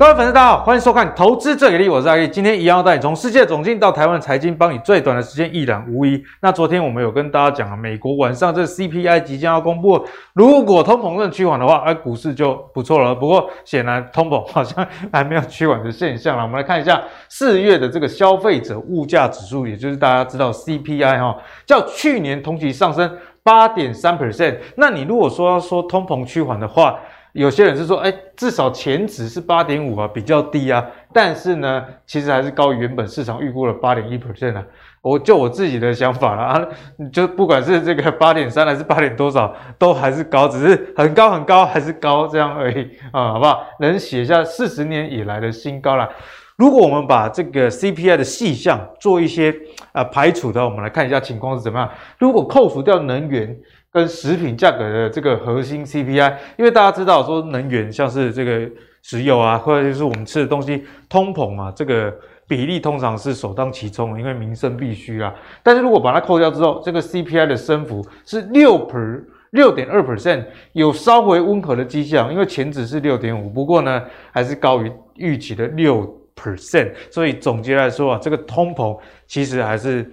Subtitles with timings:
[0.00, 2.26] 各位粉丝，大家好，欢迎收看《投资最给力》，我是阿力。
[2.26, 6.24] 今天一样要带你从世界总经到台湾财经，帮你最短的时间一览无遗。
[6.40, 10.02] 那昨天我们有跟大家讲啊，美国晚上这 CPI 即将要公布，
[10.32, 13.14] 如果通膨正趋缓的话，哎，股市就不错了。
[13.14, 16.44] 不过显然通膨好像还没有趋缓的现象了。
[16.44, 16.98] 我们来看一下
[17.28, 21.36] 四月的这个消费者物价指数，也就是大家知道 CPI 哈，
[21.66, 24.56] 较去年同期上升八点三 percent。
[24.78, 26.98] 那你如果说要说通膨趋缓的话，
[27.32, 30.84] 有些人是说，哎，至少前值是八点五啊，比较低啊。
[31.12, 34.64] 但是呢，其实还是高于原本市场预估的八点一 percent 啊。
[35.02, 36.68] 我就我自己的想法了啊，
[37.12, 43.64] 就不管是这个八点三还是八点多少，都还是高，只是很高很高还是高这样而已啊，好不好？
[43.78, 46.08] 能写下四十年以来的新高了。
[46.56, 49.54] 如果我们把这个 CPI 的细项做一些
[49.92, 51.88] 呃排除的，我们来看一下情况是怎么样。
[52.18, 53.56] 如果扣除掉能源。
[53.92, 58.70] 跟食品价格的这个核心 CPI，因为大家知道说能源像是这个
[59.02, 62.14] 石油啊，或者就是我们吃的东西，通膨啊，这个
[62.46, 65.34] 比例通常是首当其冲，因为民生必须啊。
[65.62, 78.96] 但是如果把它扣掉之后，这个 CPI 的升幅是六 per 六点二 percent，有稍微温和的迹象，因为前值是六点五，不过呢还是高于预期的六 percent，所以总结来说啊，这个通膨
[79.26, 80.08] 其实还是。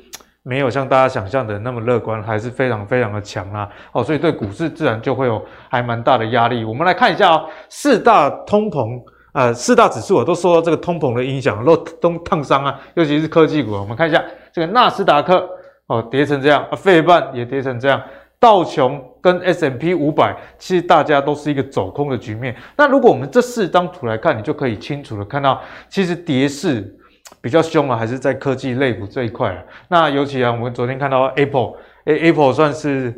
[0.48, 3.68] 没有像大家想象的那么乐观，还是非常非常的强啊！
[3.92, 6.64] 哦，所以对股市自然就会有还蛮大的压力。
[6.64, 8.98] 我们来看一下哦，四大通膨，
[9.34, 13.74] 呃，四大指数啊，都受到这个通膨的影响，都都烫伤啊，尤其是科技股。
[13.74, 14.24] 我们看一下
[14.54, 15.46] 这个纳斯达克
[15.88, 18.02] 哦，跌成这样啊，费半也跌成这样，
[18.40, 22.56] 道琼跟 S M P 五百，其实大家都是一个走空的局面。
[22.78, 26.94] 那如果我们这四张图来看，你就可以清楚的看到，其实跌势。
[27.42, 29.64] 比较凶啊，还是在科技类股这一块啊。
[29.88, 33.14] 那尤其啊，我们昨天看到 Apple，Apple 算是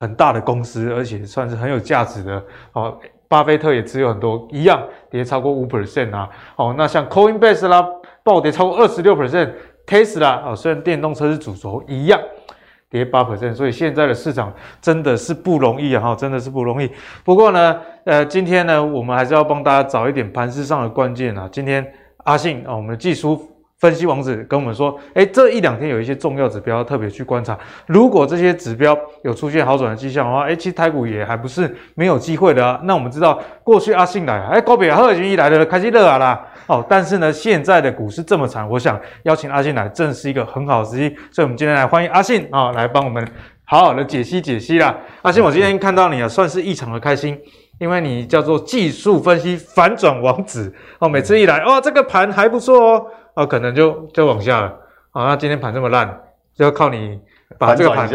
[0.00, 2.42] 很大的公司，而且算是很有价值的。
[2.72, 2.98] 哦，
[3.28, 6.28] 巴菲特也持有很多，一样跌超过五 percent 啊。
[6.56, 7.86] 哦，那像 Coinbase 啦，
[8.22, 12.20] 暴跌超过二十六 percent，Tesla 哦，虽然电动车是主轴，一样
[12.88, 13.54] 跌八 percent。
[13.54, 16.90] 所以现在的市场真的是不容易啊，哈，真的是不容易。
[17.24, 21.48] 不过呢，呃，今天呢，我们还是要帮大家找一点盘势上的关键啊。
[21.52, 21.86] 今天
[22.28, 23.54] 阿信啊，我们的技术。
[23.80, 27.56] 分析王子跟我们说，哎，这一两天有一些重要指标特别去观察。
[27.86, 32.80] 如果这些指标有出现好转的迹象的话，哎，其实台股也还不是没有机会的啊。
[32.82, 36.44] 那我们知道，过去阿信来，哎，高比赫已经一来了，开始热啊啦。
[36.66, 41.16] 哦，但是呢，现在的股市这么惨，我想邀请阿信来，正是一个很好的时机。
[41.30, 43.24] 所以，我们今天来欢迎阿信啊，来帮我们
[43.62, 44.92] 好好的解析解析啦。
[45.22, 47.38] 阿信，我今天看到你啊，算是异常的开心，
[47.78, 53.06] 因为你叫做技术分析反转王子哦，每次一来，哦，这个盘还不错哦。
[53.34, 54.74] 哦，可能就就往下了。
[55.10, 56.20] 好，那今天盘这么烂，
[56.56, 57.20] 就要靠你
[57.56, 58.08] 把这个盘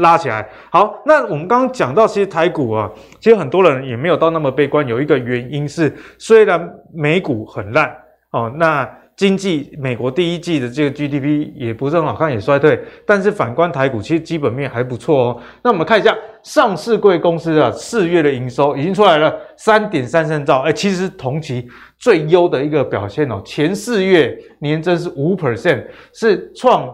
[0.00, 0.46] 拉起来。
[0.70, 4.86] 好，那我们刚刚讲到，其实台股啊，其实很多人也没有到那么悲观。
[4.86, 7.96] 有一个原因是，虽然美股很烂
[8.30, 8.86] 哦，那
[9.18, 12.80] 经济美国第一季的这个 GDP 也不是很好看，也衰退。
[13.04, 15.40] 但是反观台股，其实基本面还不错哦。
[15.62, 20.60] 那我们看一下上市柜公司啊，四月的营收已经出来了，三点三三兆。
[20.60, 21.68] 哎，其实同期。
[22.00, 25.84] 最优的一个表现哦，前四月年增是五 percent，
[26.14, 26.88] 是创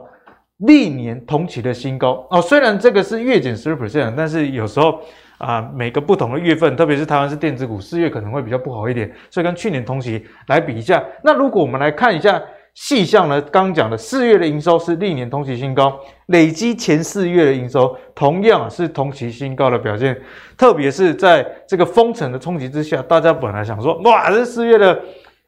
[0.60, 2.40] 历年同期的新高哦。
[2.40, 4.98] 虽然这个是月减十 percent，但是有时候
[5.44, 11.02] 啊、每个不同的月份，特别是台湾是电子股，四月可能会比较不好一点，所以跟去年同期来比一下。
[11.22, 12.42] 那如果我们来看一下。
[12.74, 13.40] 细项呢？
[13.40, 15.96] 刚刚讲的四月的营收是历年同期新高，
[16.26, 20.20] 累积前四月的营收同样是同期新高的表现。
[20.58, 25.00] 特别是在这个封城的冲击之下，大家本来想说，哇，这四月的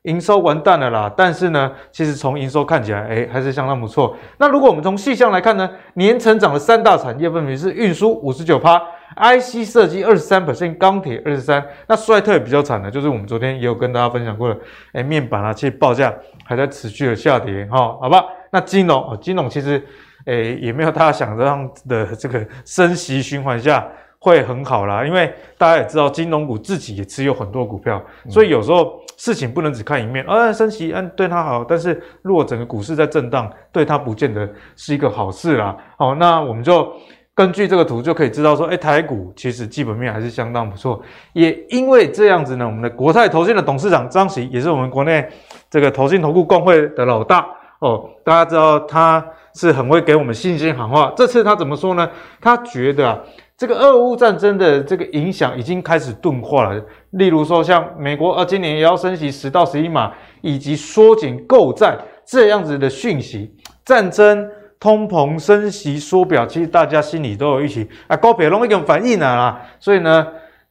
[0.06, 1.12] 营收完蛋了啦。
[1.16, 4.16] 但是呢，其实从营收看起来，哎，还是相当不错。
[4.38, 8.82] 那如果我们从细项来看呢，年成长的三大产业分别是运输五十九趴。
[9.18, 14.60] IC 设计二十三 percent，钢铁二十三，那衰退比较惨的，就是我们昨天也有跟大家分享过的，
[14.92, 16.12] 哎，面板啊，其实报价
[16.44, 18.24] 还在持续的下跌，哈，好吧？
[18.50, 19.82] 那金融哦，金融其实，
[20.26, 23.86] 哎，也没有大家想象的这个升息循环下
[24.18, 36.92] 会很好啦，因为大家也知道，金融股自己也持有很多股票，所以有时候事情不能只看一面，啊，升息，嗯，对它好，但是如果整个股市在震荡，对它不见得是一个好事啦，好，那我们就。
[37.36, 41.02] 根据这个图就可以知道说，哎，台股其实基本面还是相当不错。
[41.34, 45.28] 也因为这样子呢，我们的国泰投信的董事长张琦也是我们国内
[45.68, 47.46] 这个投信投顾公会的老大
[47.80, 48.08] 哦。
[48.24, 49.22] 大家知道他
[49.52, 51.12] 是很会给我们信心喊话。
[51.14, 52.08] 这次他怎么说呢？
[52.40, 53.22] 他觉得，
[53.56, 56.82] 这个俄乌战争的这个影响已经开始钝化了。
[57.10, 60.12] 例如说，像美国啊，今年也要升息十到十一码，
[60.42, 63.54] 以及缩减购债这样子的讯息，
[63.84, 64.48] 战争。
[64.78, 69.62] 通膨升息缩表，其实大家心里都有预期啊，高铁龙已经反应了啦。
[69.80, 70.24] 所以呢，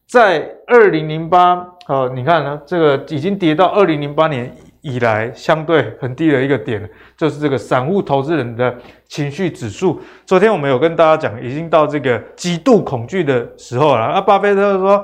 [0.07, 4.55] 在二零零八呃，你看呢，这个已经跌到二零零八年
[4.85, 6.87] 以来相对很低的一个点，
[7.17, 8.71] 就是这个散户投资人的
[9.07, 9.99] 情绪指数。
[10.27, 14.01] 昨天我们有跟大家讲，已经到这个极度恐惧的时候了。
[14.01, 15.03] 啊，巴菲特说，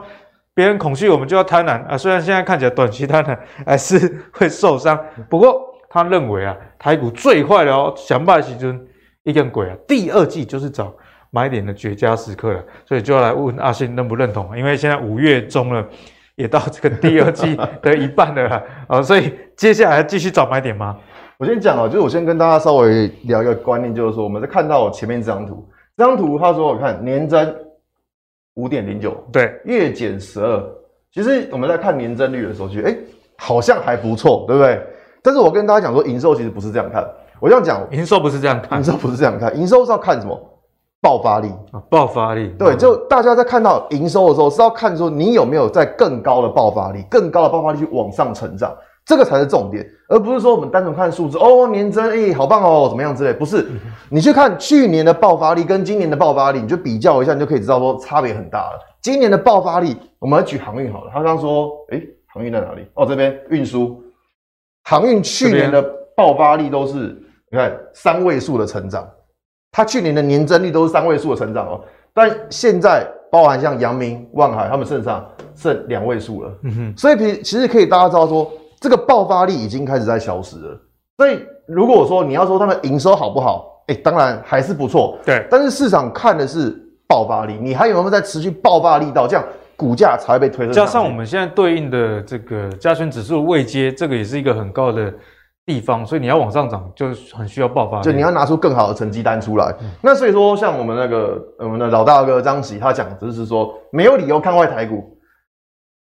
[0.54, 1.98] 别人恐惧，我们就要贪婪啊。
[1.98, 3.36] 虽然现在看起来短期贪婪
[3.66, 4.96] 还是会受伤，
[5.28, 8.80] 不过他认为啊，台股最坏的哦，想败其中
[9.24, 10.94] 一根鬼啊，第二季就是找
[11.32, 12.64] 买点的绝佳时刻了。
[12.86, 14.56] 所以就要来问阿信认不认同？
[14.56, 15.84] 因为现在五月中了。
[16.42, 20.98] 也到这个第二季的一半了啊、哦，所以接下来继续找买点吗？
[21.38, 27.56] 我先讲啊，就是我先跟大家稍微聊一个观念，就是说我们在看到前面这张图，这张图他说我看年增
[28.56, 30.64] 五点零九，对，月减十二。
[31.14, 32.98] 其实我们在看年增率的时候，觉得哎，
[33.38, 34.82] 好像还不错，对不对？
[35.24, 37.08] 但是我跟大家讲说，营收其实不是这样看。
[37.40, 40.40] 我这样讲，营收不是这样看，营收不是这样看，营收是要看什么？
[41.02, 41.48] 爆发力。
[41.72, 48.72] 啊，爆发力，对，就大家在看到营收的时候，是要看说你有没有在更高的爆发力，更高的爆发力去往上成长，
[49.06, 53.68] 这个才是重点，而不是说我们单纯看数字哦，年增，诶，好棒哦，怎么样之类，不是，
[54.10, 58.80] 你去看去年的爆发力跟今年的爆发力，你就比较一下，你就可以知道说差别很大了。
[59.02, 62.86] 今年的爆发力，我们来举航运好了，他刚刚说，诶，航运在哪里？
[62.94, 64.04] 哦，这边运输，
[64.84, 65.84] 航运去年的
[66.16, 67.20] 爆发力都是
[67.52, 69.08] 你看三位数的成长。
[69.72, 71.82] 它去年的年增率都是三位数的成长哦，
[72.14, 75.26] 但现在包含像阳明、万海，他们身上
[75.56, 76.52] 剩两位数了。
[76.64, 78.52] 嗯哼，所以其其实可以大家知道说，
[78.82, 80.78] 这个爆发力已经开始在消失了。
[81.18, 85.18] 所以如果说你要说他们营收好不好，哎，当然还是不错。
[85.26, 86.78] 对，但是市场看的是
[87.08, 89.46] 爆发力，你还有没有在持续爆发力到，这样
[89.78, 90.74] 股价才会被推升。
[90.74, 95.14] 加上我们现在对应的这个加权指数位阶，这个也是一个很高的。
[95.66, 99.74] 地方，所以你要往上涨，就很需要爆发，就你要拿出更好的成绩单出来。
[99.80, 105.18] 嗯、那所以说，像我们那个我们的老大哥张喜，他讲只是说没有理由看坏台股。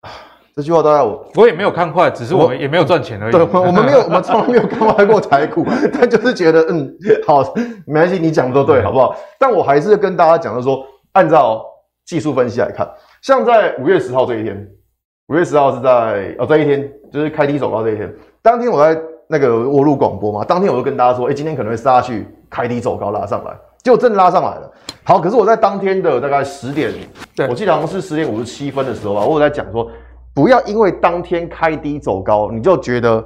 [0.54, 3.32] 这句话大概我我也没有看坏，只是我们也没有赚钱而已。
[3.32, 6.92] 对，我们没有， 我们从来没有看坏过台股，但就是觉得嗯，
[7.26, 7.42] 好，
[7.86, 9.16] 没关系，你讲的都对，好不好？
[9.38, 11.64] 但我还是跟大家讲的说，按照
[12.04, 12.86] 技术分析来看，
[13.22, 14.68] 像在五月十号这一天，
[15.28, 18.12] 五月十号是在哦这一天，就是开低走高这一天，
[18.42, 19.00] 当天我在。
[19.30, 23.52] 那个我录广播嘛，当天我就跟大家说，哎、欸，今天可能会杀去开低走高拉上来，
[23.84, 24.72] 结果真的拉上来了。
[25.04, 26.90] 好，可是我在当天的大概十点，
[27.36, 29.90] 对我记得好像是十点五十七分的时候吧，我有在讲说，
[30.34, 33.22] 不要因为当天开低走高，你就觉得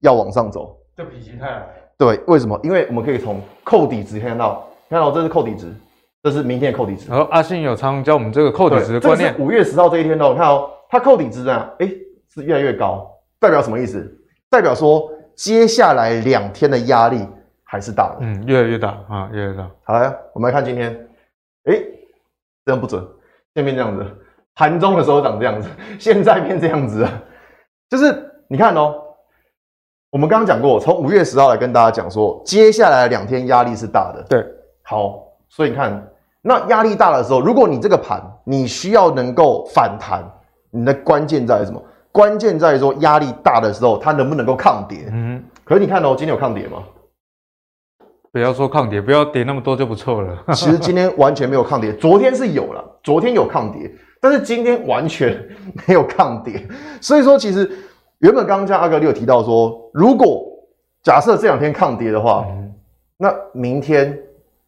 [0.00, 1.66] 要往上走，这否极泰来。
[1.98, 2.58] 对，为什么？
[2.62, 5.72] 因为我们可以从扣底值看到，看到这是扣底值，
[6.22, 7.10] 这是明天的扣底值。
[7.10, 9.34] 然后阿信有常教我们这个扣底值的观念。
[9.40, 11.98] 五月十号这一天哦，看哦，它扣底值啊，哎、欸，
[12.32, 13.10] 是越来越高，
[13.40, 14.08] 代表什么意思？
[14.48, 15.10] 代表说。
[15.34, 17.26] 接下来两天的压力
[17.64, 19.70] 还是大的，嗯，越来越大啊，越来越大。
[19.84, 20.92] 好来，我们来看今天，
[21.64, 21.86] 哎、欸，
[22.64, 23.02] 这样不准，
[23.54, 24.06] 现变这样子，
[24.54, 25.68] 盘中的时候长这样子，
[25.98, 27.06] 现在变这样子，
[27.88, 28.94] 就是你看哦，
[30.10, 34.46] 我们刚刚讲过，从五月十号来跟大家讲说，接下来两天压力是大的，对，
[34.82, 36.06] 好，所以你看，
[36.42, 40.22] 那压力大的时候，如果你这个盘你需要能够反弹，
[40.70, 41.82] 你的关键在什么？
[42.12, 45.08] 关键在于说压力大的时候，它能不能够抗跌？
[45.10, 46.84] 嗯，可是你看哦，今天有抗跌吗？
[48.30, 50.44] 不要说抗跌，不要跌那么多就不错了。
[50.54, 53.90] 其实今天完全没有抗跌，昨天是有了，昨天有抗跌，
[54.20, 55.36] 但是今天完全
[55.86, 56.66] 没有抗跌。
[57.00, 57.70] 所以说，其实
[58.18, 60.44] 原本刚刚像阿哥你有提到说，如果
[61.02, 62.72] 假设这两天抗跌的话，嗯、
[63.16, 64.18] 那明天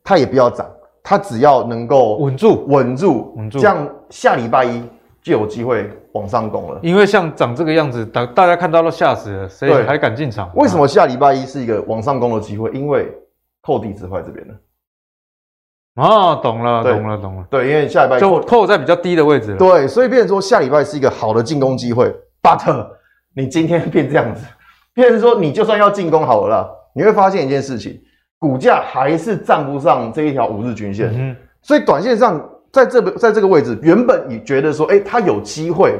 [0.03, 0.67] 它也不要涨，
[1.03, 4.83] 它只要能够稳住，稳住，稳住，这样下礼拜一。
[5.25, 10.51] 就有机会往上攻了，因为像长这个样子，大大家看到都吓死了，谁还敢进场？
[10.55, 12.71] 为什么下礼拜一是一个往上攻的机会？
[12.75, 13.11] 因为
[13.63, 14.55] 扣底值会在这边了。
[15.95, 17.47] 啊，懂了，懂了，懂了。
[17.49, 19.57] 对，因为下礼拜就扣在比较低的位置。
[19.57, 22.15] 对，所以变成说下礼拜是一个好的进攻机会。
[22.43, 22.87] But
[23.35, 24.45] 你今天变这样子，
[24.93, 27.99] 变成说你就算要进攻好了啦，你会发现一件事情，
[28.39, 31.11] 股价还是站不上这一条五日均线。
[31.15, 32.51] 嗯，所以短线上。
[32.75, 35.97] 在这个在这个位置，原本你觉得说，哎，它有机会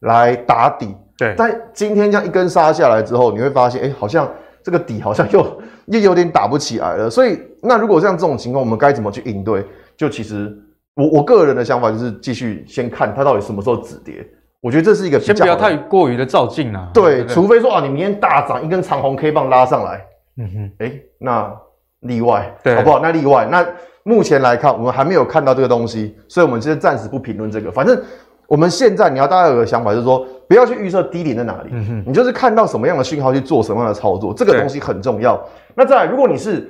[0.00, 1.32] 来打底，对。
[1.38, 4.28] 但今天这样一根杀下来之后，你会发现，哎，好像
[4.60, 7.08] 这个底好像又 又有点打不起来了。
[7.08, 9.64] 所以，那如果像这种情况，我们该怎么去应对？
[9.96, 10.52] 就其实
[10.96, 14.26] 我我个人的想法就是继续先看它到底什么时候止跌。
[14.60, 16.90] 我觉得这是一个先不要太过于的照进啊。
[16.92, 20.04] 对除非说啊，你明天大涨一根长红 K 棒拉上来，
[20.36, 21.56] 嗯哼，哎，那
[22.00, 22.98] 例外，对，好不好？
[22.98, 23.64] 那例外那。
[24.08, 27.70] 目前来看，我们还没有看到这个东西，所以我们现在暂时不评论这个。
[27.70, 28.00] 反正
[28.46, 35.38] 我们现在你要大家有个想法，就是说不要去预测低点在哪里，嗯、你就是看到什么样的讯号去做什么样的操作，这个东西很重要。
[35.74, 36.66] 那再来，如果你是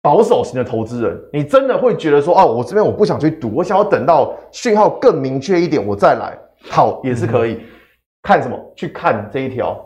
[0.00, 6.38] 保守型的投资人，你真的会觉得说，哦，我这边我不想去赌，我想要等到讯号更明确一点我再来，
[6.70, 7.52] 好，也是可以。
[7.52, 7.60] 嗯、
[8.22, 8.58] 看什么？
[8.74, 9.78] 去看这一条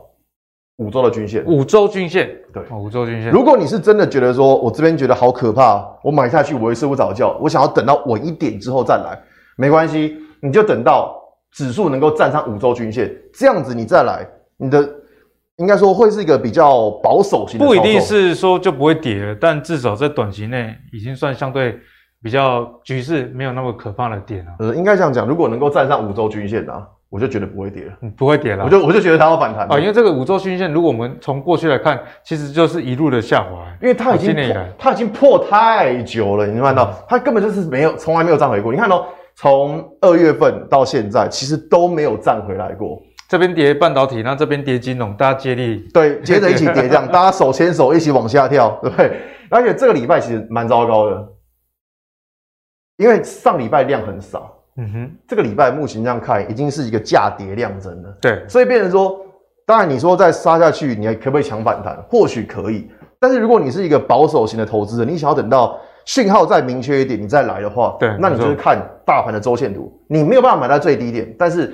[0.77, 1.45] 五周的均线。
[1.45, 3.31] 五周均线，对，五周均线。
[3.31, 9.19] 如果你是真的觉得说我这边觉得好可怕，我买下去我会睡不着觉，我想要等到稳一点之后再来，
[9.57, 11.15] 没关系，你就等到
[11.53, 14.27] 指数能够站上五周均线，这样子你再来，
[14.57, 14.89] 你的
[15.57, 17.67] 应该说会是一个比较保守型的。
[17.67, 21.79] 不一定是说就不会跌了，但至少在短期内已经算相对。
[22.25, 38.73] 比较局势没有那么可怕的点啊，呃，应该这样讲，如果能够站上五周均线啊，我就觉得不会跌了，嗯、不会跌了，我就我就觉得它要反弹啊，因为这个五周均线，如果我们从过去来看，其实就是一路的下滑，因为它已经破，它已经破太久了，你看到、嗯、它根本就是没有，从来没有站回过。
[38.73, 39.05] 你看哦
[39.35, 42.99] 从二月份到现在，其实都没有站回来过。
[43.29, 49.21] 这边跌半导体，那这边跌金融，大家接力，对， 接着一起跌，这样大家手牵手一起往下跳，对不对？
[49.51, 51.29] 而且这个礼拜其实蛮糟糕的。
[52.99, 59.21] 因为上礼拜量很少，嗯哼，这个礼拜目前这样看，已经是一个价跌量增了，对，所以变成说，
[59.67, 61.97] 当然你说再杀下去，你还可不可以抢反弹？
[62.09, 71.73] 或许可以，但是如果你是一个保守型的投资者，你想要等到讯号再明确一点，你再来的话，对，那你就是看大盘的周线图，你没有办法买到最低点，但是。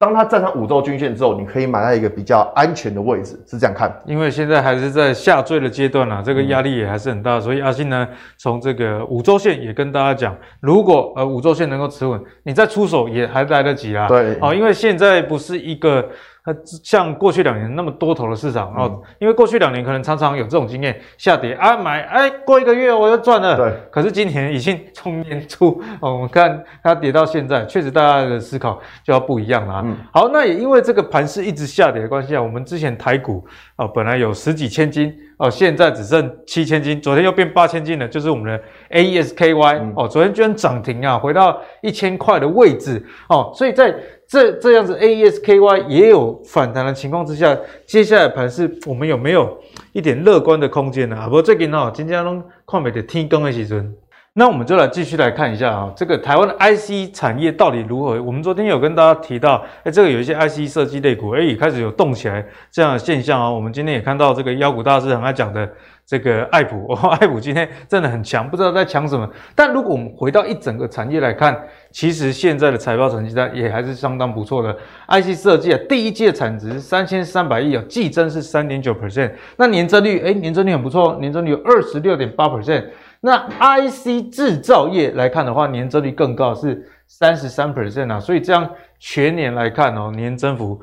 [0.00, 3.94] 当它站上五周均线之后，你可以买在一个比较安全的位置，是这样看。
[4.06, 14.08] 因为现在还是在下坠的阶段啊，这个压力也还是很大，所以阿信呢，从这个五周线也跟大家讲，如果呃五周线能够持稳，你再出手也还来得及啦。
[14.08, 16.08] 对，哦，因为现在不是一个。
[16.44, 23.56] 它像过去两年那么多头的市场哦，嗯、因为过去两年可能常常有这种经验，下跌啊买，哎过一个月我又赚了。
[23.56, 29.82] 对，可是今年已经从年初哦，我们看它跌到现在，确实大家的思考就要不一样了啊。
[29.84, 33.44] 嗯、好，那也因为这个盘势一直下跌的关系啊，我们之前台股
[33.76, 43.94] 啊、哦、本来有十几千金哦，现在只剩七千金，昨天又变八千金了，就是我们的 AESKY、嗯、哦，昨天居然涨停啊，回到一千块的位置哦，所以在。
[44.30, 49.58] 这这样子，AESKY 也有反弹的情况之下，接下来盘势我们有没有
[49.92, 51.16] 一点乐观的空间呢？
[51.16, 53.92] 啊，不过最近哦，今天拢看不到天更的时阵，
[54.34, 58.22] 那我们就来继续来看一下啊，这个台湾的 IC 产业到底如何？
[58.22, 63.50] 我们昨天有跟大家提到，哎，这个有一些 IC 设计类股，哎，也开始有动起来这样的现象啊。
[63.50, 65.68] 我们今天也看到这个妖股大师很爱讲的。
[66.10, 69.30] 这个爱普 哦，爱普今天真的很强，不知道在强什么。
[69.54, 71.56] 但如果我们回到一整个产业来看，
[71.92, 74.76] 其实现在的财报成绩单也还是相当不错的。
[75.06, 82.86] IC 设计啊，第一季的产值三千三百亿啊，季增是三点九 percent，那年增率诶年增率很不错，年增率有二十六点八 percent。
[83.20, 88.18] 那 IC 制造业来看的话，年增率更高，是三十三 percent 啊。
[88.18, 90.80] 所以这样全年来看哦，年增幅。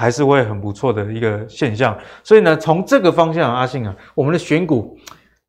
[0.00, 4.96] 还是会很不错的一个现象，所以呢，从这个方向，阿信啊，我们的选股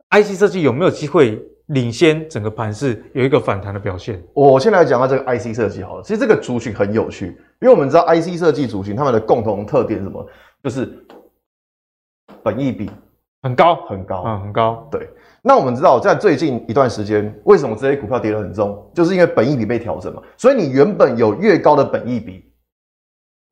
[0.09, 4.21] IC 设计有没有机会领先整个盘势，有一个反弹的表现？
[4.33, 7.27] 我先来讲到这个 IC 设计好了，其实这个族群很有趣，
[7.61, 10.27] 因为我们知道 IC 设计族群他们的共同特点是什么？
[10.61, 11.01] 就是
[12.43, 12.91] 本益比
[13.43, 14.85] 很高，很高，嗯，很高。
[14.91, 15.07] 对，
[15.41, 18.91] 那我们知道在最近一段时间，为什么这些股票跌得很重？
[18.93, 22.50] 就是因为本益比被调整嘛，所以你原本有越高的本益比。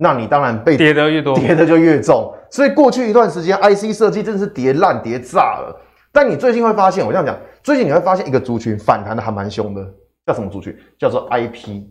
[0.02, 2.34] 那你当然被跌的越多，跌的就越重。
[2.50, 5.78] 所以过去一段时间，IC 设计真的是跌烂、跌炸了。
[6.10, 9.86] 但你最近会发现，我这样讲，最近你会发现一个族群反弹的还蛮凶的，
[10.26, 10.74] 叫什么族群？
[10.98, 11.84] 叫做 IP，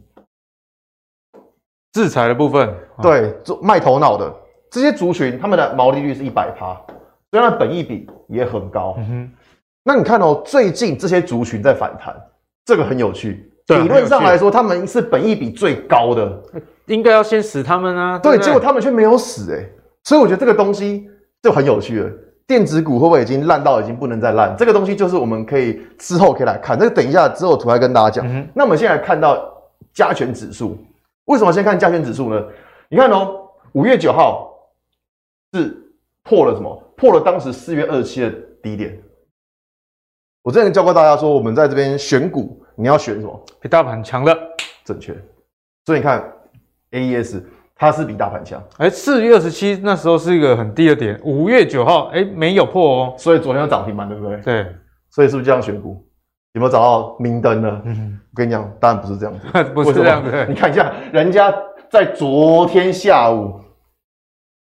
[1.93, 2.75] 制裁的部分。
[3.03, 4.35] 对，做卖头脑的
[4.71, 6.81] 这些族群，他们的毛利率是一百趴，
[7.31, 8.95] 虽然本益比也很高。
[8.99, 9.31] 嗯哼。
[9.85, 12.17] 那你看哦，最近这些族群在反弹，
[12.65, 13.53] 这个很有趣。
[13.69, 16.43] 理论上来说，他们是本益比最高的。
[16.88, 18.18] 应该要先死他们啊！
[18.18, 19.73] 对，对对，结果他们却没有死哎、欸，
[20.04, 21.09] 所以我觉得这个东西
[21.42, 22.11] 就很有趣了。
[22.47, 24.57] 电子股会不会已经烂到已经不能再烂？
[24.57, 26.78] 这个东西就是我们可以之后可以来看。
[26.78, 28.26] 这个等一下之后图来跟大家讲。
[28.26, 29.38] 嗯、那我们现在看到
[29.92, 30.78] 加权指数，
[31.26, 32.42] 为什么先看加权指数呢？
[32.88, 34.50] 你看哦，五月九号
[35.52, 35.76] 是
[36.23, 36.75] 破了什么？
[36.97, 38.30] 破了当时四月二十七的
[38.62, 38.99] 低点。
[40.42, 43.45] 我之前教过大家说，我们在这边选股，你要选什么？
[43.61, 44.35] 比大盘强的，
[44.87, 45.12] 正确。
[45.85, 46.33] 所以你看。
[46.92, 47.42] AES
[47.80, 54.37] 它是比大盘强，哎，四月二十七那时候是一个很低的点，五月九号哎没有破哦，所以昨天有涨停板，对不对？
[54.38, 54.66] 对，
[55.11, 56.04] 所以是不是这样选股？
[56.54, 57.80] 有没有找到明灯呢？
[57.85, 60.47] 嗯，我跟你讲，当然不是这样子， 不是这样子。
[60.49, 61.54] 你看一下，人家
[61.88, 63.61] 在昨天下午，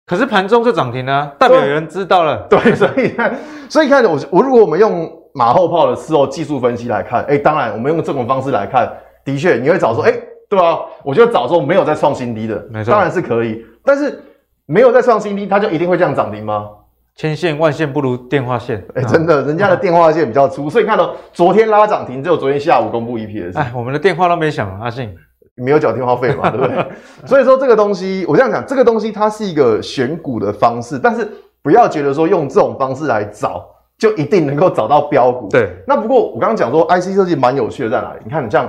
[0.06, 2.46] 可是盘中就涨停了，代表有人知道了。
[2.48, 3.36] 对，所以看，
[3.68, 8.90] 所以看我我如果我们用马后炮的事后技术分析来看，哎，当然我们用这种方式来看，
[9.22, 10.14] 的确你会找说，哎。
[10.56, 13.64] 对啊，我觉得早说没有再创新低的，没错，当然是可以。
[13.82, 14.22] 但是
[14.66, 16.68] 没有再创新低，它就一定会这样涨停吗？
[17.14, 23.58] 千线万线不如电话线，哎，真的，人家的电话线比较粗，所以你看到昨天拉涨停，只有昨天下午公布 EPS。
[23.58, 25.14] 哎，我们的电话都没响，阿信。
[25.54, 26.86] 没有缴电话费嘛，对不对？
[27.26, 31.28] 所以说这个东西，我这样讲，这个东西它是一个选股的方式，但是
[31.62, 33.62] 不要觉得说用这种方式来找，
[33.98, 35.48] 就一定能够找到标股。
[35.50, 35.70] 对。
[35.86, 38.20] 那不过我刚刚讲说，IC 设计蛮有趣的在哪里？
[38.24, 38.66] 你看，你像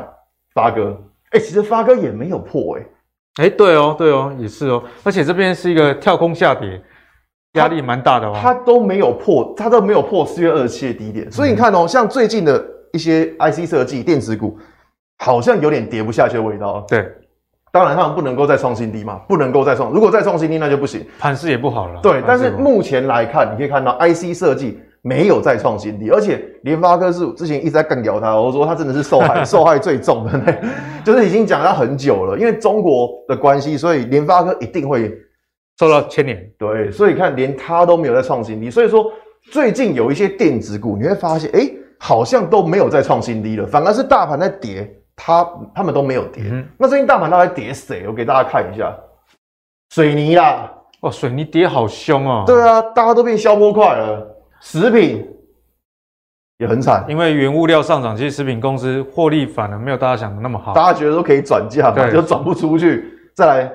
[0.54, 0.98] 发哥，
[1.34, 2.82] 哎、欸，其实发哥也没有破、欸，
[3.42, 6.82] 哎，哎，对哦，对哦，也是哦，而且这边是一个跳空下跌，
[7.54, 8.38] 压力蛮大的哦。
[8.42, 14.58] 它都没有破，它都没有破四月二十七的低点，所以你看哦，像最近的一些 IC 设计电子股。
[15.20, 16.84] 好像有点跌不下去的味道。
[16.90, 17.08] 对，
[17.72, 19.90] 当然他们不能够再创新低嘛，不能够再创。
[19.90, 22.02] 如果再创新低，那就不行，盘势也不好了。
[22.02, 30.58] 对，但是目前来看，你可以看到 IC 设计没有再创新低，而且联发科是之前一直在干掉它，我说它真的是受害 受害最重的，
[31.06, 32.40] 就是已经讲它很久了。
[32.40, 35.14] 因为中国的关系，所以联发科一定会
[35.78, 36.44] 受到牵连。
[36.58, 39.12] 对，所以看连它都没有再创新低，所以说
[39.52, 44.90] 最近有一些电子股，你会发现，哎、欸，好像都没有再创新低了，反而是大盘在跌。
[45.16, 48.08] 它他们都没有跌，嗯、那最近大盘到底跌谁？
[48.08, 48.92] 我给大家看一下，
[49.92, 52.44] 水泥啦，哇，水泥跌好凶哦。
[52.48, 54.33] 对啊，大家都变消波块了。
[54.64, 55.30] 食品
[56.58, 60.74] 也很惨，因为原物料上涨，其实食品公司获利反而没有大家想的那么好。
[60.74, 63.20] 大家觉得都可以转嫁嘛，就转不出去。
[63.36, 63.72] 再来，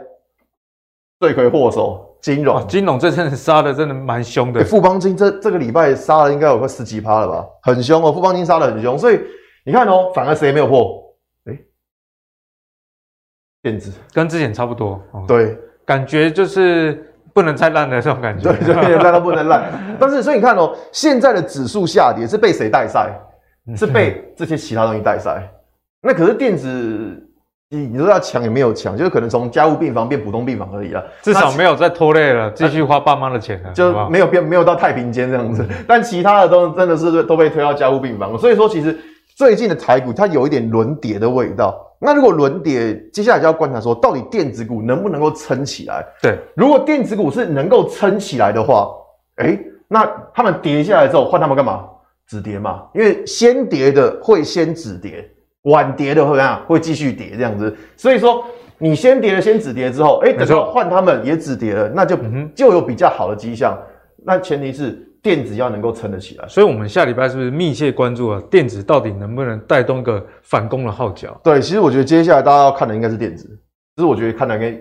[1.20, 4.64] 罪魁祸首金融，金融这阵子杀的真的蛮凶的。
[4.64, 8.10] 富邦金这这个礼拜杀了应该有个十几趴了吧，很凶哦。
[8.12, 9.20] 富邦金杀的很凶，所以
[9.64, 11.04] 你看哦，反而谁没有破？
[13.60, 17.07] 电子跟之前差不多，对，感觉就是
[17.38, 19.62] 不能再烂的这种感觉，对，就烂到不能烂。
[20.00, 23.10] 但是，所以你看哦，现在的指数下跌是被谁带赛？
[23.76, 25.46] 是被这些其他东西带赛。
[26.02, 26.66] 那可是电子，
[27.70, 35.64] 你你说要强也没有强，就是可能从家务病房变普通病房而已啊，至少没有再拖累了，继续花爸妈的钱了，就没有变没有到太平间这样子。
[35.86, 38.98] 但其他的都真的是都被推到家务病房了，所以说其实
[39.38, 41.80] 最近的台股它有一点轮跌的味道。
[42.00, 46.04] 那如果轮跌，接下来就要观察说，到底电子股能不能够撑起来？
[46.20, 48.88] 对，如果电子股是能够撑起来的话，
[49.36, 51.84] 诶，那他们跌下来之后，换他们干嘛？
[52.26, 55.24] 止跌嘛，因为先跌的会先止跌，
[55.62, 56.60] 晚跌的会怎样？
[56.66, 57.72] 会继续跌这样子。
[57.96, 58.44] 所以说，
[58.78, 62.18] 你先跌了，先止跌之后，诶，等到换他们也止跌了，那就
[62.56, 63.78] 就有比较好的迹象。
[64.24, 65.04] 那前提是。
[65.22, 68.42] 电子要能够撑得起来，所以我们下礼拜是不是密切关注啊？
[68.50, 71.38] 电子到底能不能带动一个反攻的号角？
[71.42, 73.44] 对，其实我觉得接下来大家要看的应该是电子。
[73.96, 74.72] 其实我觉得看的跟，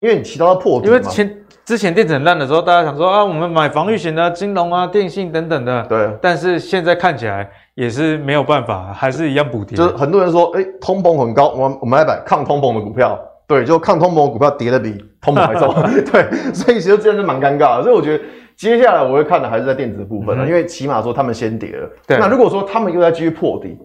[0.00, 5.84] 因为你提到的破，因为前之前电子很烂的时候，大家想说啊，我们买防御型的金融啊、电信等等的。
[5.86, 6.10] 对。
[6.22, 9.76] 但是现在看起来也是没有办法，还是一样补跌。
[9.76, 13.18] 就是很多人说，哎、欸，通膨很高，我们我们来买抗通膨的股票。
[13.46, 15.74] 对，就抗通膨的股票跌的比通膨还重。
[16.10, 17.82] 对，所以其实这样是蛮尴尬的。
[17.82, 18.24] 所以我觉得。
[18.56, 21.90] 接下来我会看的还是在电子的部分了，嗯、因为起码说他们先跌了。
[22.06, 23.76] 对，那如果说他们又在继续破底，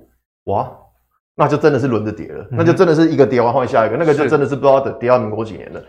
[0.46, 0.72] 哇，
[1.36, 5.82] 那就真的是轮着跌了，嗯、那就真的是一个跌完换下一个，那个就真的是不知道等跌到民国几年了。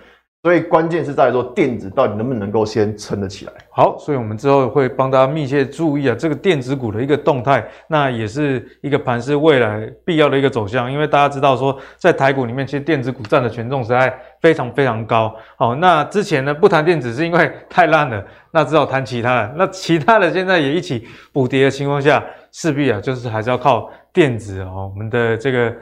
[0.45, 3.53] 所以关键是在说电子到底能不能够先撑得起来。
[3.73, 10.91] 好，所以我们之后会帮大家密切注意啊，这个电子股的一个动态，那也是一个盘势未来必要的一个走向。
[10.91, 15.35] 因为大家知道说，在台股里面，其实电子股占的权重实在非常非常高。
[15.57, 19.55] 好，那之前呢不谈电子是因为太烂了，那只好谈其他的。
[19.57, 25.75] 那其他的现在也一起补跌的情况下，势必啊就是还是要靠电子哦，我们的这个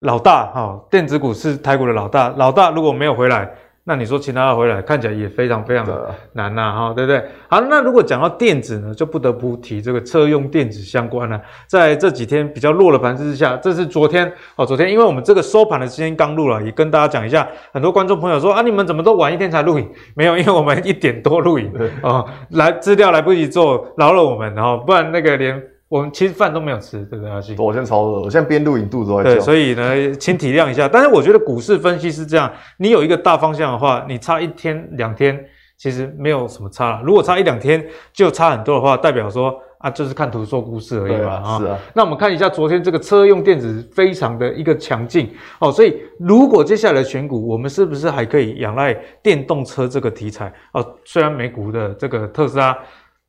[0.00, 3.50] 老大哈，电子股是台股的老大，老大如果没有回来。
[3.86, 7.22] 那你说其他的回来看起来也非常非常的难呐，哈，对不对？
[7.50, 11.38] 好，那如果讲到电子呢，就不得不提这个车用电子相关了。
[11.66, 17.46] 在这几天比较弱的盘势之下，这是昨天哦，昨天因为我们这个收盘的时间刚录了，也跟大家讲一下。
[17.74, 19.86] 很多观众朋友说啊，你们怎么都晚一天才录影？
[20.16, 21.70] 没有，因为我们一点多录影
[22.02, 25.62] 哦，来资料来不及做，饶了我们，然后不然那个连。
[25.94, 27.54] 我们其实饭都没有吃，对不对，阿信？
[27.56, 29.30] 我现在超饿，我现在边录影肚子都在叫。
[29.36, 30.88] 对，所以呢，请体谅一下。
[30.88, 35.38] 但是我觉得股市分析是这样，你有一个大方向的话，你差一天两天
[35.78, 37.00] 其实没有什么差。
[37.04, 41.34] 如果差一两天就差很多的话，代表说啊，就是看图说故事而已嘛。
[41.34, 41.78] 啊，是啊。
[41.94, 45.30] 那我们看一下昨天这个车用电子非常的一个强劲
[45.60, 50.84] 哦，所以如果接下来选股，我们是不是还可以仰赖电动车这个题材哦？
[51.04, 52.76] 虽然美股的这个特斯拉。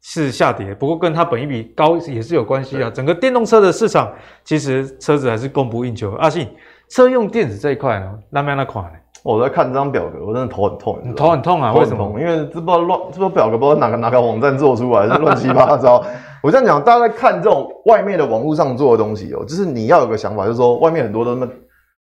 [0.08, 2.92] 是下跌，不过跟它本益比高也是有关系啊。
[2.94, 4.14] 整个电动车的市场，
[4.44, 6.12] 其实车子还是供不应求。
[6.14, 6.48] 阿信，
[6.90, 8.92] 车用电子这一块呢，那么那款呢？
[9.24, 11.02] 我在看这张表格，我真的头很痛。
[11.04, 11.74] 你头很痛啊？
[11.74, 12.08] 为什么？
[12.20, 16.06] 因为这不知道乱，这不表格不知道哪个哪个网站做出来，是乱七八糟。
[16.44, 21.52] 我这样讲，大家在看这种外面的网络上做的东西哦，就是你要有个想法，就是说外面很多都那么，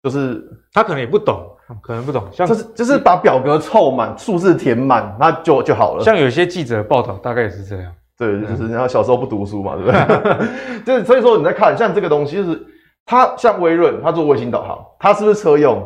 [0.03, 1.41] 就是他可能也不懂。
[1.81, 6.03] 可能不懂，像就是就是把表格凑满，数字填满，那就就好了。
[6.03, 7.91] 像有些记者报道，大概也是这样。
[8.17, 10.81] 对，就是然后小时候不读书嘛，对不对？
[10.85, 12.65] 就是所以说你在看像这个东西，就是
[13.05, 15.83] 它像微软，它做卫星导航，它是不是车用？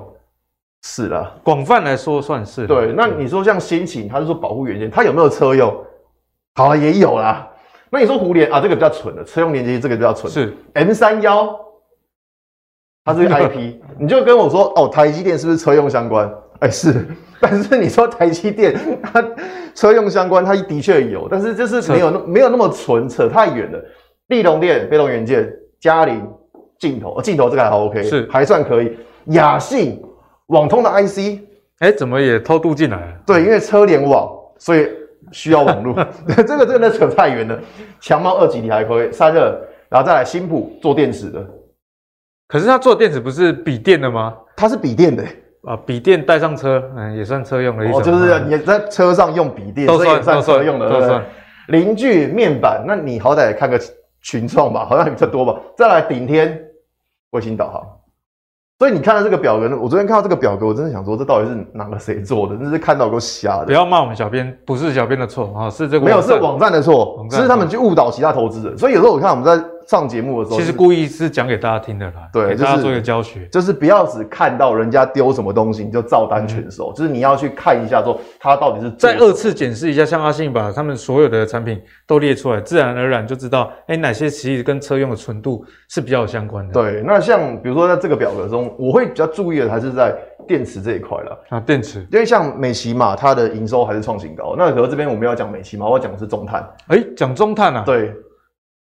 [0.83, 2.65] 是啦，广泛来说算是。
[2.65, 5.71] 对，那你说像心情，它是说保护元件，它有没有车用？
[6.55, 7.47] 好啊，也有啦。
[7.89, 10.31] 那你说互联啊，这个比较蠢的，车用连接这个比较蠢。
[10.31, 11.53] 是 M 三幺，
[13.03, 16.27] 它是个 IP， 你就跟我说哦，台积电是不是车用相关？
[16.59, 17.05] 哎、欸，是。
[17.39, 19.23] 但是你说台积电它
[19.73, 23.79] 车用相关，它的确有，但是就是没有那没有那么纯，扯太远了。
[24.27, 26.21] 立隆电被动元件，嘉陵
[26.77, 28.95] 镜头，镜头这个还 OK，是还算可以。
[29.25, 29.99] 雅信
[30.47, 31.41] 网通的 IC，
[31.79, 33.13] 哎、欸，怎么也偷渡进来了？
[33.25, 34.87] 对，因为车联网，所以
[35.31, 35.95] 需要网络。
[36.47, 37.59] 这个真的扯太远了。
[37.99, 39.59] 强茂二级你还可以，散热，
[39.89, 41.43] 然后再来新普做电池的。
[42.51, 44.33] 可是他做电池不是笔电的吗？
[44.57, 45.35] 它是笔电的、欸。
[45.63, 47.99] 啊，笔电带上车，嗯，也算车用的一种。
[47.99, 51.23] 哦，就是你在车上用笔电，都算也算车用的，都算。
[51.67, 53.79] 邻居面板，那你好歹也看个
[54.21, 55.57] 群创吧，好像比较多吧。
[55.77, 56.59] 再来顶天
[57.29, 57.81] 卫星导航。
[58.79, 62.57] 所以你看到这个表格呢，我昨天看到这个表格，我真的想说，这到底是哪个谁做的？
[62.57, 63.65] 真是看到够瞎的。
[63.65, 68.75] 不要骂我们小编，不是小编的错啊，是这个没有是网站的错，只是他们去误导其他投资人。
[68.75, 86.73] 所以有时候我看我们在上节目的时候，其实故意是讲给大家听的啦，对，给大家做一个教学，就是，就是不要只看到人家丢什么东西你就照单全收，嗯，就是你要去看一下说他到底是再二次检视一下，像阿信把他们所有的产品都列出来，自然而然就知道，哎，哪些其实跟车用的纯度是比较有相关的。
[86.73, 89.71] 对，那像比如说在这个表格中，我会比较注意的。
[89.71, 90.13] 还是在
[90.45, 94.53] 电池这一块了啊，电池，因为像美琪嘛，它的营收还是创新高。
[94.57, 96.61] 那可是这边我们要讲美琪嘛，我要讲的是中碳。
[96.87, 97.83] 哎、欸，讲中碳啊？
[97.85, 98.13] 对，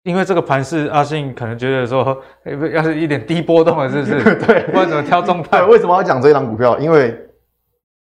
[0.07, 4.35] 因为这个盘是，阿信可能觉得说，欸、要是一点低波动了，是不是？
[4.45, 5.61] 对，不然怎么挑中态？
[5.63, 6.79] 为什么要讲这一档股票？
[6.79, 7.11] 因为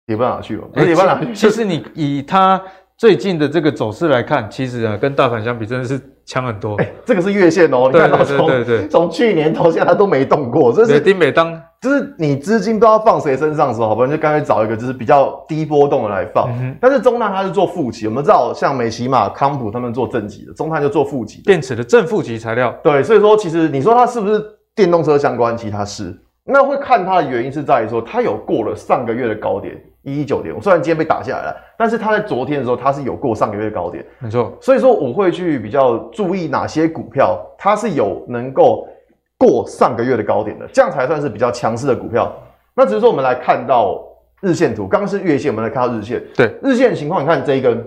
[0.06, 1.34] 跌不到哪去了，跌不到哪去。
[1.34, 2.62] 其实你以它
[2.96, 5.98] 最近的这个走势来看，其实啊，跟大盘相比，真的是。
[6.28, 8.50] 强很多，哎、欸，这个是月线哦、喔，你看到从
[8.90, 16.50] 从去年到现在它都没动过，这是每当就是你资金不知道放谁身上的时候，好不容易就干脆找一个就是比较低波动的来放。
[16.60, 22.74] 嗯、但是中碳它是做负极，我们知道像美琪玛、康普他们做正极的，中碳就做负极，电池的正负极材料。
[22.82, 24.44] 对，所以说其实你说它是不是
[24.76, 25.56] 电动车相关？
[25.56, 26.14] 其实它是。
[26.44, 29.74] 那会看它的原因是在于说它有过了上个月的高点。
[30.08, 34.56] 一一九点，我虽然今天被打下来了，但是它在昨天的时候，它是有过上个月的高点，没错。
[34.60, 38.88] 所以说我会去比较注意哪些股票，它是有能够
[39.36, 42.32] 过上个月的高点的，这样才算是比较强势的股票。
[42.74, 44.02] 那只是说我们来看到
[44.40, 46.22] 日线图，刚刚是月线，我们来看到日线。
[46.34, 47.84] 对，日线的情况，你看这一根，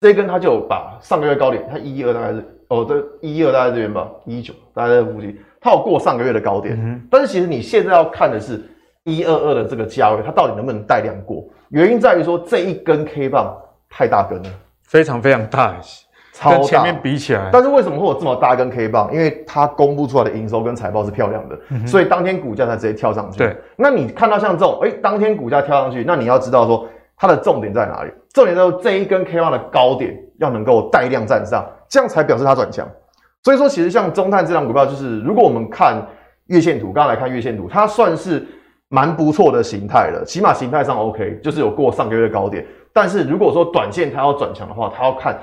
[0.00, 6.76] 这一根它就把上个月高点，它一一二大概是哦，这一一二大概这边吧，一一九大概在附近，它有过上个月的高点。
[6.80, 8.62] 嗯，但是其实你现在要看的是。
[9.04, 11.44] 一二二的这个价位，它到底能不能带量过？
[11.68, 13.54] 原因在于说这一根 K 棒
[13.90, 14.48] 太大根了，
[14.84, 15.76] 非常非常大，
[16.32, 17.50] 超大，跟前面比起来。
[17.52, 19.12] 但是为什么会有这么大根 K 棒？
[19.12, 23.38] 因为它公布出来的营收跟财报是漂亮的，嗯、所以当天股价才直接跳上去。
[23.38, 28.10] 对，那你看到像这种，哎、欸，当天股价跳上去，那你要知道说它的重点在哪里？
[28.32, 32.88] 重点在说这一根 K 棒的高点要能够带量站上，这样才表示它转强。
[33.42, 36.00] 所以说，其实像中碳这档股票，就是如果我们看
[36.46, 38.46] 月线图，刚刚来看月线图，它算是。
[38.94, 42.64] 蛮不错的形态了，起码形态上 OK，就是有过上个月的高点。
[42.92, 45.36] 但是如果说短线它要转强的话，它要看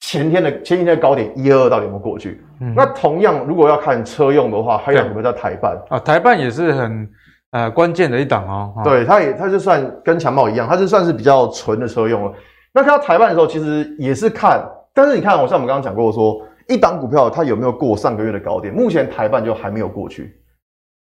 [0.00, 2.44] 前天的前几天的高点一二二到底有没有过去。
[2.60, 5.98] 嗯、那同样，如果要看车用的话，还有什么叫台半啊？
[6.00, 7.08] 台半也是很
[7.52, 8.82] 呃关键的一档哦。
[8.84, 12.32] 对，它也它就算跟强茂一样，它就算是比较纯的车用了。
[12.74, 18.74] 那看到台半的时候，其实也是看，但是你看，我像我们刚刚讲过说，一档股票它有没有过上个月的高点？
[18.74, 20.36] 目前台半就还没有过去。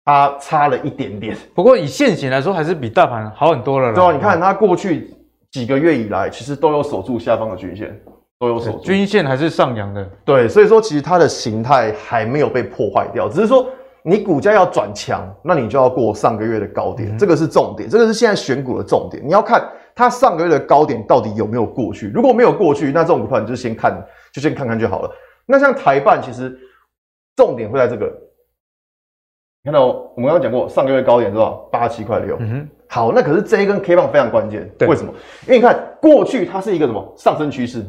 [0.06, 3.92] 它差了一点点，不过以现行来说，还是比大盘好很多了。
[3.92, 5.12] 对啊，你看它过去
[5.52, 8.00] 几个月以来，其实都有守住下方的均线，
[8.40, 10.08] 都有守住，均线还是上扬的。
[10.24, 13.66] 对，所以说其实它的形态还没有被破坏掉，只是说
[14.04, 19.26] 你股价要转强，那你就要过上个月的高点，嗯，这个是重点，这个是现在选股的重点。
[19.26, 25.10] 你要看它上个月的高点到底有没有过去，如果没有过去，那这种股票你就先看，就先看看就好了。
[25.48, 26.56] 那像台办，其实
[27.36, 28.14] 重点会在这个。
[29.66, 31.52] 看到我们刚刚讲过上个月高点是吧？
[31.72, 32.38] 八七块六。
[32.40, 32.70] 嗯哼。
[32.88, 34.72] 好，那可是这一根 K 棒非常关键。
[34.78, 34.88] 对。
[34.88, 35.12] 为什么？
[35.48, 37.84] 因为你看过去它是一个什么上升趋势，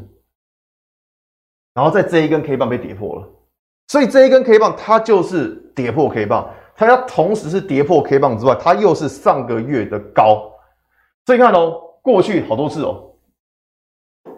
[1.75, 3.29] 然后在这一根 K 棒被跌破了，
[3.89, 10.51] 所以这一根 K 棒它就是跌破 K 棒，它要同时是跌破 K 棒之外，它又是上个月的高。
[11.27, 13.12] 所以看哦，过去好多次哦，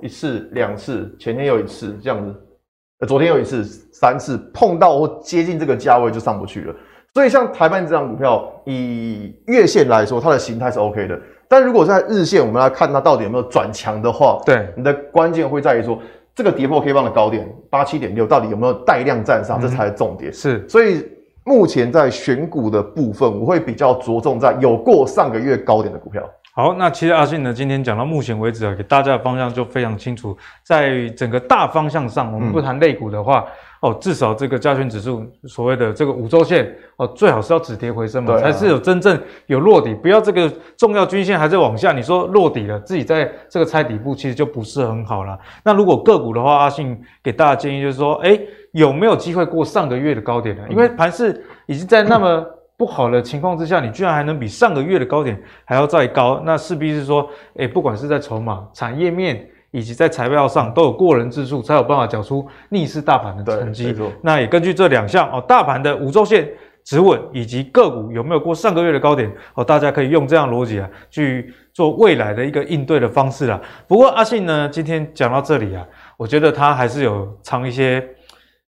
[0.03, 6.75] 一次、两次，前天又一次，这样子，昨天又一次，三次碰到或接近这个价位就上不去了。
[7.15, 11.19] 所以像台半这张股票，以月线来说，它的形态是 OK 的。
[11.49, 15.99] 但如果在日线，我们来看它到底有没有转强的话，对，你的关键会在于说，
[16.35, 20.33] 这个跌破 K 棒的高点八七点六到底有没有带量站上，这才是重点。
[20.33, 21.05] 是，所以
[21.45, 26.23] 目前在选股的部分，我会比较着重在有过上个月高点的股票。
[26.55, 30.37] 好，那其实阿信呢，今天讲到目前为止啊，给大家的方向就非常清楚。
[30.63, 39.95] 在整个大方向上，我们不谈类股的话，嗯、哦，至少这个加权指数所谓的这个五周线哦，最好是要止跌回升嘛，啊、才是有真正有落底。
[39.95, 45.39] 不要这个重要均线还在往下，你说落底了，自己在这个猜底部，其实就不是很好了。
[45.65, 48.41] 那如果个股的话，阿信给大家建议就是说，诶，
[48.73, 50.63] 有没有机会过上个月的高点呢？
[50.71, 52.45] 因为盘势已经在那么。
[52.79, 63.95] 不好的情况之下，你居然还能比上个月的高点还要再高，那势必是说，诶，不管是在筹码、产业面以及在财报上都有过人之处，才有办法讲出逆势大盘的成绩。
[64.23, 66.49] 那也根据这两项哦，大盘的五周线
[66.85, 73.61] 止稳以及个股有没有过上个月的高点哦，大家可以用这样逻辑啊去做未来的一个应对的方式啦。
[73.87, 78.03] 不过阿信呢，今天讲到这里啊，我觉得他还是有藏一些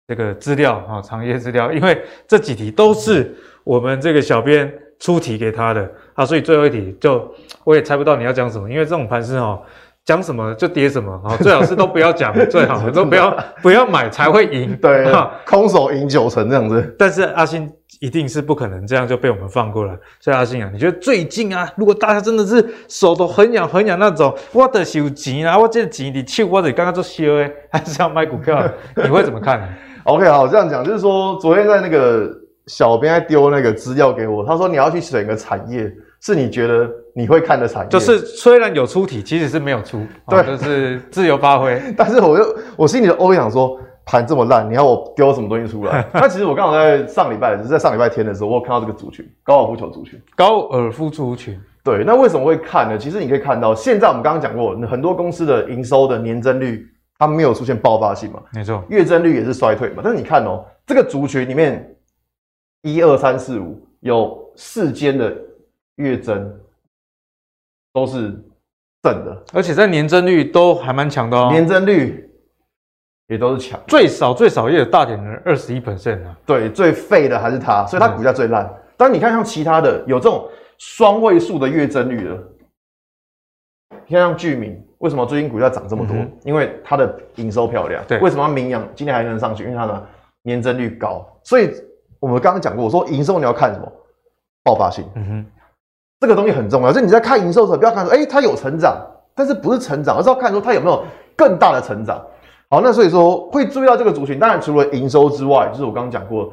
[0.07, 3.35] 这个资料啊，藏一些资料，因为这几题都是。
[3.65, 9.63] 我们这个小编出题给他的啊，所以最后一题就我也猜不到你要讲什么，因为这种盘是哦，
[10.05, 15.07] 讲什么就跌什么啊，最好是都不要讲， 最好都不要不要买才会赢，对，
[15.47, 16.95] 空手赢九成这样子。
[16.99, 28.63] 但是阿信一定是不可能这样就被我们放过了，所以阿信啊，你觉得最近啊，如果大家真的是手都很痒很痒那种，我的有钱啊，我这钱你去我得刚刚做烧诶，还是要买股票，
[29.03, 29.67] 你会怎么看呢
[30.05, 32.31] ？OK，好，这样讲就是说，昨天在那个。
[32.67, 37.89] 小编还丢那个资料给我，他说你要去选一个产业，是你觉得你会看的产业。
[37.89, 41.81] 就是虽然有出题，其实是没有出，对，就是自由发挥。
[41.97, 46.07] 但是我又我心里的 OS 想说，盘这么烂，你要我丢什么东西出来？
[46.13, 50.21] 那其实我刚好在上礼拜，就是在上礼拜天的时候，我有看到这个族群，高尔夫球族群。
[50.37, 52.99] 高尔夫族群，对，那为什么会看呢？
[52.99, 56.87] 其实你可以看到，现在我们刚刚讲过，很多公司的营收的年增率，
[57.19, 60.03] 它没有出现爆发性嘛，没错，月增率也是衰退嘛。
[60.05, 61.91] 但是你看哦，这个族群里面。
[62.87, 65.35] 一二三四五有四间的
[65.95, 66.55] 月增
[67.95, 68.31] 都是
[69.03, 71.49] 正的，而且在年增率都还蛮强的哦。
[71.51, 72.31] 年增率
[73.29, 76.37] 也都是强，最少最少也有大点的二十一 percent 啊。
[76.45, 78.71] 对，最废的还是它，所以它股价最烂。
[78.99, 82.37] 但你看像其他的有这种双位数的月增率的，
[84.07, 86.15] 你看像聚明，为什么最近股价涨这么多？
[86.15, 88.05] 嗯、因为它的营收漂亮。
[88.07, 89.65] 对，为什么明阳今天还能上去？
[89.65, 90.07] 因为它的
[90.43, 91.71] 年增率高，所以。
[92.21, 93.93] 我们刚刚讲过，我说营收你要看什么？
[94.63, 95.05] 爆发性。
[95.15, 95.47] 嗯哼，
[96.25, 96.91] 这个东西很重要。
[96.91, 98.97] 就你在看营收的时候，不要看说，哎，它有成长，
[99.35, 101.05] 但是不是成长，而是要看说它有没有
[101.37, 102.21] 更大的成长。
[102.71, 104.39] 好，那所以说会注意到这个族群。
[104.39, 106.51] 当然，除了营收之外，就是我刚刚讲过，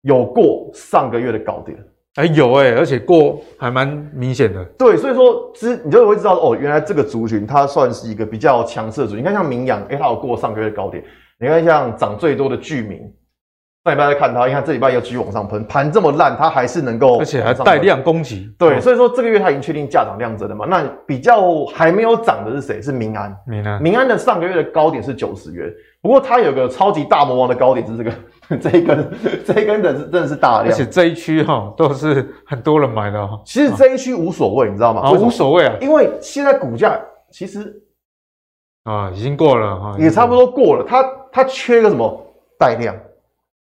[0.00, 1.76] 有过上个月的高点。
[2.14, 4.64] 哎，有哎，而且过还蛮明显的。
[4.78, 9.20] 对，所以说，知你就会知道哦，原来这个族群它算是一个比较强势的族群。
[9.20, 11.04] 你看像明阳，哎，它有过上个月的高点。
[11.38, 13.00] 你看像涨最多的聚明。
[13.86, 18.52] 上礼拜在看它，你看这礼拜又继续往上喷，盘这么烂，它还是能够，而且还带量攻击。
[18.58, 20.66] 对，所以说这个月它已经确定价涨量增了嘛。
[20.68, 22.82] 那比较还没有涨的是谁？
[22.82, 23.32] 是民安。
[23.46, 25.72] 民安，民安的上个月的高点是九十元，
[26.02, 28.12] 不过它有个超级大魔王的高点是这个，
[28.58, 29.08] 这一根，
[29.46, 33.40] 这一根的是真的是大量，而且这一区哈都是很多人买的哈。
[33.44, 35.02] 其实这一区无所谓，你知道吗？
[35.02, 37.72] 啊，无所谓啊，因为现在股价其实
[38.82, 42.20] 啊已经过了哈，也差不多过了，它它缺个什么
[42.58, 42.92] 带量。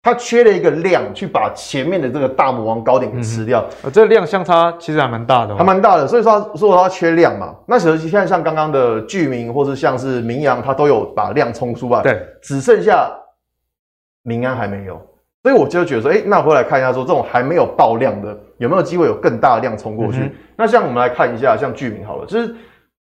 [0.04, 3.60] 它缺了一个量，去把前面的这个大魔王高点给吃掉。
[3.84, 6.08] 呃、嗯，这个量相差其实还蛮大的，还蛮大的。
[6.08, 7.56] 所以说它，说它缺量嘛。
[7.68, 12.02] 那其实现在像刚刚的聚明，或是像是明阳，它都有把量冲出来。
[12.02, 13.12] 对，只剩下
[14.24, 15.00] 明安还没有。
[15.44, 20.22] 所以我就觉得说，哎、欸，那回来看一下，说这种还没有爆量的，有没有机会有更大的量冲过去？
[20.22, 22.56] 嗯、那像我们来看一下，像聚明好了，就是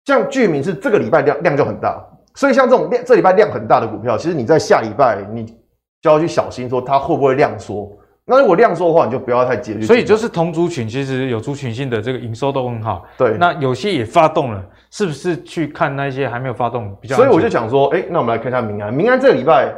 [0.07, 5.60] 像聚明是这个礼拜量量就很大，所以像这种量这礼拜量很大的股票，其实你在下礼拜你。
[6.00, 7.90] 就要去小心，说它会不会量缩。
[8.24, 9.80] 那如果量缩的话，你就不要太急。
[9.82, 13.04] 所以就是同族群，其实有族群性的这个营收都很好。
[13.18, 17.16] 对，那有些也发动了，是不是去看那些还没有发动比较？
[17.16, 18.94] 所以我就想说，哎、欸，那我们来看一下明安。
[18.94, 19.74] 明安这个礼拜，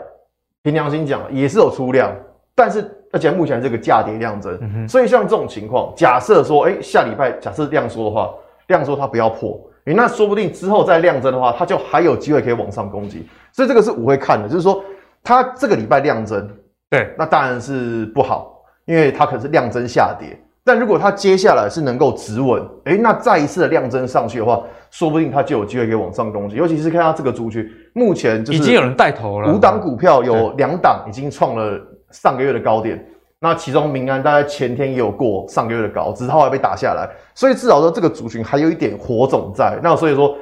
[0.62, 2.14] 凭良心讲也是有出量，
[2.54, 4.58] 但是而且目前这个价跌量增。
[4.60, 8.34] 嗯、所以像这种情况，假设说，哎、欸，下礼拜假设量缩的话，
[8.66, 13.26] 量缩它不要破，哎、欸，那说不定之后再量增的话，它就还有机会可以往上攻击。
[13.50, 14.84] 所以这个是我会看的，就是说。
[15.22, 16.48] 它这个礼拜量增，
[16.90, 20.36] 对，那当然是不好，因为它可能是量增下跌。
[20.64, 26.56] 但如果它接下来是能够止稳，诶，那再一次的量增上去的话，说不定它就有机会可以往上攻击。
[26.56, 31.80] 尤其是看它这个族群，目前就是已经有人带头了，五档股票有两档已经创了
[32.10, 33.04] 上个月的高点。
[33.40, 39.78] 那其中民安大概前天也有过上个月的高，只是后来被打下来，所以至少说这个族群还有一点火种在。
[39.82, 40.36] 那所以说。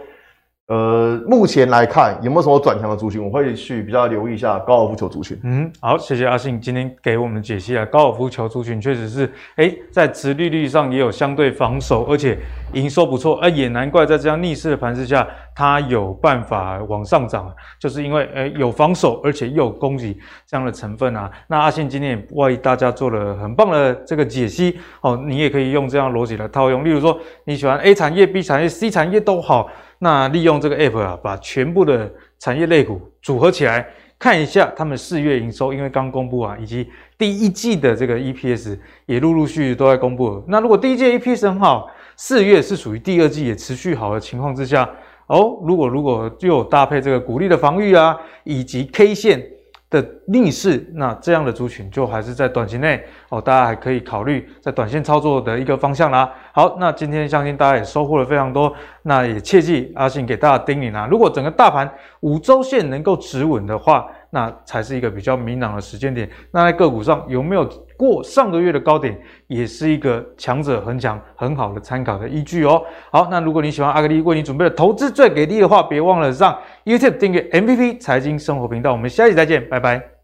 [0.71, 5.37] 呃，目前来看有没有什么转强的族群，我会去比较留意一下高尔夫球族群。
[5.43, 12.39] 嗯，好，谢谢阿信今天给我们解析啊，高尔夫球族群确实是，诶，在殖利率上也有相对防守，而且
[12.75, 21.29] 营收不错，而也难怪在这样逆势的盘势下，它有办法往上涨，就是因为诶有防守，而且又有攻击这样的成分啊。
[21.49, 29.69] 那阿信今天也为大家做了很棒的这个解析哦，你也可以用这样逻辑来套用，例如说你喜欢 A 产业、B 产业、C 产业都好。
[30.03, 33.87] 那利用这个 app 啊，把全部的产业类股组合起来，
[34.19, 40.43] 看一下他们四月营收，因为刚公布啊，以及第一季的这个 EPS 也陆陆续续都在公布了。
[40.49, 44.89] 那如果第一季 EPS 很好，四月是属于第二季也持续好的情况之下，
[45.27, 49.60] 哦，如果如果又搭配这个股利的防御啊，以及 K 线。
[49.91, 56.33] 的逆势，那这样的族群就还是在短期内哦，大家还可以考虑在短线操作的一个方向啦。
[56.53, 58.73] 好，那今天相信大家也收获了非常多，
[59.03, 66.29] 那也切记阿信给大家叮咛啊，如果整个大盘五周线能够止稳的话，那才是一个比较明朗的时间点。
[66.53, 72.83] 那在个股上有没有过上个月的高点，也是一个强者恒强很好的参考的依据哦。
[73.11, 78.93] 好，那如果你喜欢阿格力为你准备的投资最给力的话，别忘了上 YouTube 订阅 MVP 财经生活频道。
[78.93, 80.20] 我们下期再见，拜拜。